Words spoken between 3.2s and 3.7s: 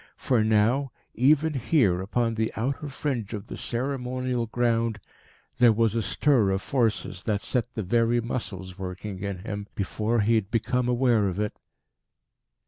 of the